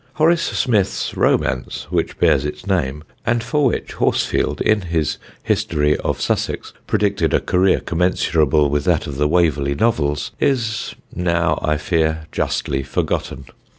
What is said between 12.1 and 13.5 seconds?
justly forgotten.